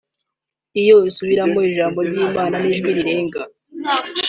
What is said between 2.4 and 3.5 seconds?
n’ijwi rirenga